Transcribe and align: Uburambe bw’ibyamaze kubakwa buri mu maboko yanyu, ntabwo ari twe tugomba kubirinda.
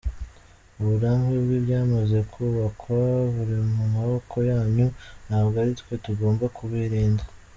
Uburambe 0.79 1.35
bw’ibyamaze 1.43 2.17
kubakwa 2.31 2.99
buri 3.33 3.55
mu 3.75 3.85
maboko 3.95 4.35
yanyu, 4.51 4.87
ntabwo 5.27 5.55
ari 5.61 5.73
twe 5.79 5.93
tugomba 6.05 6.45
kubirinda. 6.57 7.23